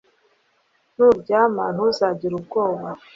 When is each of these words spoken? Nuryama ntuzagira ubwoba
Nuryama 0.95 1.63
ntuzagira 1.75 2.33
ubwoba 2.39 2.87